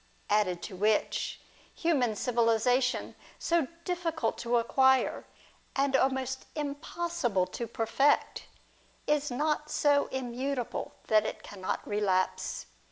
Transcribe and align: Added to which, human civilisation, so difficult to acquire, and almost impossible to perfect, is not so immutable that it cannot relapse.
Added 0.31 0.63
to 0.63 0.75
which, 0.75 1.39
human 1.75 2.15
civilisation, 2.15 3.13
so 3.37 3.67
difficult 3.83 4.35
to 4.39 4.57
acquire, 4.57 5.25
and 5.75 5.95
almost 5.95 6.47
impossible 6.55 7.45
to 7.45 7.67
perfect, 7.67 8.47
is 9.05 9.29
not 9.29 9.69
so 9.69 10.07
immutable 10.07 10.93
that 11.05 11.27
it 11.27 11.43
cannot 11.43 11.87
relapse. 11.87 12.65